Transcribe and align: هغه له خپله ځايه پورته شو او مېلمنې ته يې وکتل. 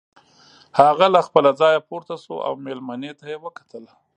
هغه 0.79 1.05
له 1.13 1.19
خپله 1.27 1.51
ځايه 1.61 1.79
پورته 1.89 2.15
شو 2.23 2.35
او 2.47 2.53
مېلمنې 2.65 3.11
ته 3.19 3.25
يې 3.31 3.37
وکتل. 3.45 3.83